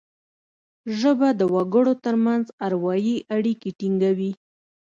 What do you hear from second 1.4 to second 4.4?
وګړو ترمنځ اروايي اړیکي ټینګوي